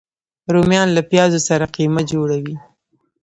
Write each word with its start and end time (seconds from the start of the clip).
رومیان 0.53 0.87
له 0.95 1.01
پیازو 1.11 1.39
سره 1.47 1.65
قیمه 1.75 2.01
جوړه 2.11 2.37
وي 2.43 2.55